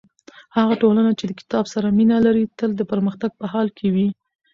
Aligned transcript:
هغه 0.57 0.73
ټولنه 0.81 1.11
چې 1.19 1.25
کتاب 1.39 1.65
سره 1.73 1.87
مینه 1.97 2.17
لري 2.25 2.43
تل 2.57 2.71
د 2.77 2.81
پرمختګ 2.91 3.31
په 3.39 3.45
حال 3.51 3.67
کې 3.77 3.87
وي. 3.93 4.07